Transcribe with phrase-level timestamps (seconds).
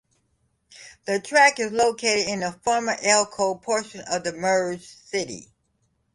[1.05, 5.51] The track is located in the former Elko portion of the merged city.